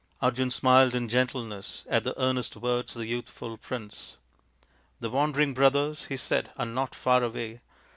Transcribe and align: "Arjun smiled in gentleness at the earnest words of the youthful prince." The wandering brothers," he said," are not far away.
"Arjun 0.23 0.49
smiled 0.49 0.95
in 0.95 1.07
gentleness 1.07 1.85
at 1.87 2.03
the 2.03 2.19
earnest 2.19 2.55
words 2.55 2.95
of 2.95 2.99
the 3.01 3.05
youthful 3.07 3.55
prince." 3.55 4.17
The 4.99 5.11
wandering 5.11 5.53
brothers," 5.53 6.05
he 6.09 6.17
said," 6.17 6.49
are 6.57 6.65
not 6.65 6.95
far 6.95 7.21
away. 7.23 7.61